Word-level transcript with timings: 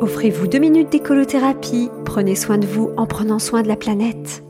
Offrez-vous 0.00 0.46
deux 0.46 0.60
minutes 0.60 0.90
d'écolothérapie. 0.90 1.90
Prenez 2.04 2.36
soin 2.36 2.56
de 2.56 2.66
vous 2.66 2.90
en 2.96 3.06
prenant 3.06 3.40
soin 3.40 3.62
de 3.62 3.68
la 3.68 3.74
planète. 3.74 4.44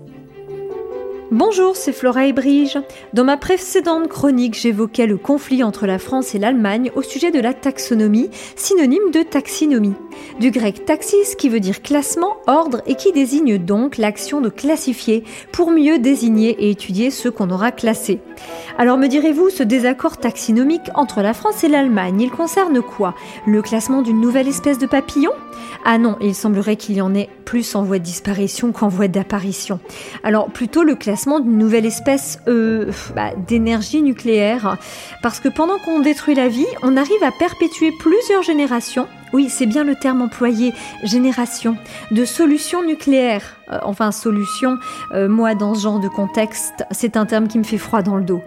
Bonjour, 1.30 1.74
c'est 1.74 1.92
Flora 1.92 2.26
et 2.26 2.34
Brige. 2.34 2.78
Dans 3.14 3.24
ma 3.24 3.38
précédente 3.38 4.08
chronique, 4.08 4.58
j'évoquais 4.58 5.06
le 5.06 5.16
conflit 5.16 5.62
entre 5.62 5.86
la 5.86 5.98
France 5.98 6.34
et 6.34 6.38
l'Allemagne 6.38 6.90
au 6.96 7.02
sujet 7.02 7.30
de 7.30 7.40
la 7.40 7.54
taxonomie, 7.54 8.30
synonyme 8.56 9.10
de 9.10 9.22
taxinomie. 9.22 9.94
Du 10.38 10.50
grec 10.50 10.84
taxis 10.84 11.34
qui 11.38 11.48
veut 11.48 11.60
dire 11.60 11.80
classement, 11.82 12.36
ordre 12.46 12.82
et 12.86 12.94
qui 12.94 13.12
désigne 13.12 13.56
donc 13.56 13.96
l'action 13.96 14.42
de 14.42 14.50
classifier 14.50 15.24
pour 15.52 15.70
mieux 15.70 15.98
désigner 15.98 16.50
et 16.60 16.70
étudier 16.70 17.10
ceux 17.10 17.30
qu'on 17.30 17.50
aura 17.50 17.72
classés. 17.72 18.20
Alors 18.78 18.96
me 18.96 19.08
direz-vous, 19.08 19.50
ce 19.50 19.62
désaccord 19.64 20.18
taxinomique 20.18 20.90
entre 20.94 21.20
la 21.20 21.34
France 21.34 21.64
et 21.64 21.68
l'Allemagne, 21.68 22.20
il 22.20 22.30
concerne 22.30 22.80
quoi? 22.80 23.14
Le 23.46 23.60
classement 23.60 24.02
d'une 24.02 24.20
nouvelle 24.20 24.46
espèce 24.46 24.78
de 24.78 24.86
papillon? 24.86 25.32
Ah 25.84 25.98
non, 25.98 26.16
il 26.20 26.34
semblerait 26.34 26.76
qu'il 26.76 26.96
y 26.96 27.00
en 27.00 27.14
ait 27.14 27.28
plus 27.44 27.74
en 27.74 27.82
voie 27.82 27.98
de 27.98 28.04
disparition 28.04 28.72
qu'en 28.72 28.88
voie 28.88 29.08
d'apparition. 29.08 29.80
Alors 30.22 30.50
plutôt 30.50 30.84
le 30.84 30.94
classement 30.94 31.40
d'une 31.40 31.58
nouvelle 31.58 31.86
espèce 31.86 32.38
euh, 32.46 32.92
bah, 33.16 33.30
d'énergie 33.48 34.02
nucléaire. 34.02 34.76
Parce 35.22 35.40
que 35.40 35.48
pendant 35.48 35.78
qu'on 35.78 36.00
détruit 36.00 36.34
la 36.34 36.48
vie, 36.48 36.66
on 36.82 36.96
arrive 36.96 37.22
à 37.22 37.32
perpétuer 37.32 37.90
plusieurs 37.98 38.42
générations 38.42 39.08
oui, 39.32 39.48
c'est 39.48 39.66
bien 39.66 39.84
le 39.84 39.94
terme 39.94 40.22
employé, 40.22 40.72
génération, 41.04 41.76
de 42.10 42.24
solutions 42.24 42.82
nucléaires. 42.84 43.56
Euh, 43.70 43.78
enfin, 43.82 44.12
solution, 44.12 44.78
euh, 45.12 45.28
moi, 45.28 45.54
dans 45.54 45.74
ce 45.74 45.82
genre 45.82 46.00
de 46.00 46.08
contexte, 46.08 46.84
c'est 46.90 47.16
un 47.16 47.26
terme 47.26 47.48
qui 47.48 47.58
me 47.58 47.64
fait 47.64 47.78
froid 47.78 48.02
dans 48.02 48.16
le 48.16 48.24
dos. 48.24 48.40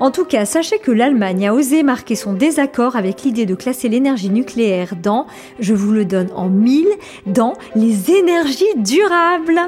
En 0.00 0.10
tout 0.10 0.24
cas, 0.24 0.44
sachez 0.44 0.78
que 0.78 0.90
l'Allemagne 0.90 1.48
a 1.48 1.54
osé 1.54 1.82
marquer 1.82 2.14
son 2.14 2.34
désaccord 2.34 2.96
avec 2.96 3.22
l'idée 3.22 3.46
de 3.46 3.54
classer 3.54 3.88
l'énergie 3.88 4.30
nucléaire 4.30 4.94
dans, 5.02 5.26
je 5.60 5.74
vous 5.74 5.92
le 5.92 6.04
donne 6.04 6.28
en 6.34 6.48
mille, 6.48 6.88
dans 7.26 7.54
les 7.74 8.10
énergies 8.10 8.64
durables. 8.76 9.60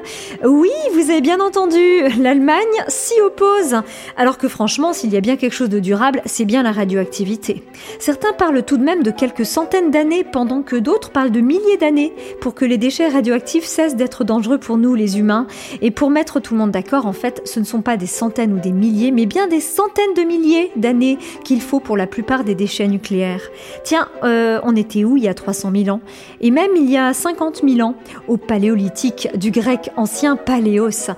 Oui, 0.44 0.70
vous 0.92 1.10
avez 1.10 1.20
bien 1.20 1.40
entendu, 1.40 2.02
l'Allemagne 2.18 2.58
s'y 2.88 3.18
oppose. 3.22 3.76
Alors 4.16 4.38
que 4.38 4.48
franchement, 4.48 4.92
s'il 4.92 5.12
y 5.12 5.16
a 5.16 5.20
bien 5.20 5.36
quelque 5.36 5.54
chose 5.54 5.70
de 5.70 5.78
durable, 5.78 6.20
c'est 6.26 6.44
bien 6.44 6.62
la 6.62 6.72
radioactivité. 6.72 7.62
Certains 7.98 8.32
parlent 8.32 8.62
tout 8.62 8.76
de 8.76 8.84
même 8.84 9.02
de 9.02 9.10
quelques 9.10 9.46
centaines 9.46 9.90
d'années 9.90 10.24
pendant 10.24 10.57
que 10.62 10.76
d'autres 10.76 11.10
parlent 11.10 11.30
de 11.30 11.40
milliers 11.40 11.76
d'années 11.78 12.12
pour 12.40 12.54
que 12.54 12.64
les 12.64 12.78
déchets 12.78 13.08
radioactifs 13.08 13.64
cessent 13.64 13.96
d'être 13.96 14.24
dangereux 14.24 14.58
pour 14.58 14.76
nous 14.76 14.94
les 14.94 15.18
humains. 15.18 15.46
Et 15.82 15.90
pour 15.90 16.10
mettre 16.10 16.40
tout 16.40 16.54
le 16.54 16.60
monde 16.60 16.70
d'accord, 16.70 17.06
en 17.06 17.12
fait, 17.12 17.42
ce 17.44 17.60
ne 17.60 17.64
sont 17.64 17.82
pas 17.82 17.96
des 17.96 18.06
centaines 18.06 18.52
ou 18.52 18.58
des 18.58 18.72
milliers, 18.72 19.10
mais 19.10 19.26
bien 19.26 19.48
des 19.48 19.60
centaines 19.60 20.14
de 20.16 20.22
milliers 20.22 20.70
d'années 20.76 21.18
qu'il 21.44 21.60
faut 21.60 21.80
pour 21.80 21.96
la 21.96 22.06
plupart 22.06 22.44
des 22.44 22.54
déchets 22.54 22.88
nucléaires. 22.88 23.42
Tiens, 23.84 24.08
euh, 24.24 24.60
on 24.62 24.76
était 24.76 25.04
où 25.04 25.16
il 25.16 25.24
y 25.24 25.28
a 25.28 25.34
300 25.34 25.72
000 25.74 25.96
ans? 25.96 26.00
Et 26.40 26.50
même 26.50 26.70
il 26.76 26.90
y 26.90 26.96
a 26.96 27.12
50 27.12 27.62
000 27.66 27.86
ans, 27.86 27.94
au 28.26 28.36
paléolithique, 28.36 29.28
du 29.34 29.50
grec 29.50 29.90
ancien 29.96 30.36
paléos. 30.36 31.10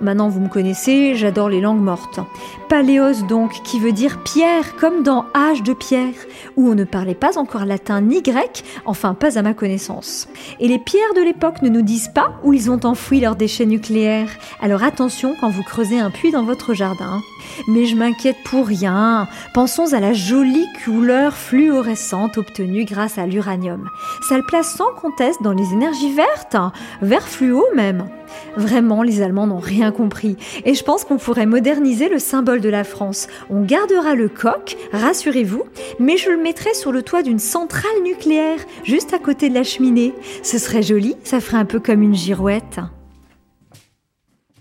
Maintenant 0.00 0.28
vous 0.28 0.40
me 0.40 0.48
connaissez, 0.48 1.14
j'adore 1.14 1.48
les 1.48 1.60
langues 1.60 1.82
mortes. 1.82 2.20
Paléos 2.68 3.22
donc, 3.28 3.52
qui 3.62 3.78
veut 3.78 3.92
dire 3.92 4.22
pierre, 4.24 4.76
comme 4.76 5.02
dans 5.02 5.26
âge 5.34 5.62
de 5.62 5.72
pierre, 5.72 6.14
où 6.56 6.68
on 6.68 6.74
ne 6.74 6.84
parlait 6.84 7.14
pas 7.14 7.38
encore 7.38 7.64
latin 7.64 8.00
ni 8.00 8.22
grec, 8.22 8.64
enfin 8.86 9.14
pas 9.14 9.38
à 9.38 9.42
ma 9.42 9.54
connaissance. 9.54 10.28
Et 10.60 10.68
les 10.68 10.78
pierres 10.78 11.14
de 11.16 11.22
l'époque 11.22 11.62
ne 11.62 11.68
nous 11.68 11.82
disent 11.82 12.10
pas 12.14 12.34
où 12.42 12.52
ils 12.52 12.70
ont 12.70 12.80
enfoui 12.84 13.20
leurs 13.20 13.36
déchets 13.36 13.66
nucléaires, 13.66 14.30
alors 14.60 14.82
attention 14.82 15.34
quand 15.40 15.50
vous 15.50 15.62
creusez 15.62 15.98
un 15.98 16.10
puits 16.10 16.30
dans 16.30 16.44
votre 16.44 16.74
jardin. 16.74 17.20
Mais 17.68 17.86
je 17.86 17.96
m'inquiète 17.96 18.36
pour 18.44 18.66
rien, 18.66 19.28
pensons 19.52 19.92
à 19.92 20.00
la 20.00 20.12
jolie 20.12 20.66
couleur 20.84 21.36
fluorescente 21.36 22.38
obtenue 22.38 22.84
grâce 22.84 23.18
à 23.18 23.26
l'uranium. 23.26 23.88
Ça 24.28 24.36
le 24.36 24.44
place 24.44 24.74
sans 24.74 24.92
conteste 24.92 25.42
dans 25.42 25.52
les 25.52 25.72
énergies 25.72 26.12
vertes, 26.12 26.56
vert 27.02 27.28
fluo 27.28 27.64
même. 27.74 28.08
Vraiment, 28.56 29.02
les 29.02 29.22
Allemands 29.22 29.46
n'ont 29.46 29.58
rien 29.58 29.90
compris. 29.90 30.36
Et 30.64 30.74
je 30.74 30.84
pense 30.84 31.04
qu'on 31.04 31.18
pourrait 31.18 31.46
moderniser 31.46 32.08
le 32.08 32.18
symbole 32.18 32.60
de 32.60 32.68
la 32.68 32.84
France. 32.84 33.28
On 33.50 33.62
gardera 33.62 34.14
le 34.14 34.28
coq, 34.28 34.76
rassurez-vous, 34.92 35.64
mais 35.98 36.16
je 36.16 36.30
le 36.30 36.36
mettrai 36.36 36.74
sur 36.74 36.92
le 36.92 37.02
toit 37.02 37.22
d'une 37.22 37.38
centrale 37.38 38.02
nucléaire, 38.02 38.58
juste 38.82 39.14
à 39.14 39.18
côté 39.18 39.48
de 39.48 39.54
la 39.54 39.62
cheminée. 39.62 40.12
Ce 40.42 40.58
serait 40.58 40.82
joli, 40.82 41.16
ça 41.24 41.40
ferait 41.40 41.58
un 41.58 41.64
peu 41.64 41.80
comme 41.80 42.02
une 42.02 42.14
girouette. 42.14 42.80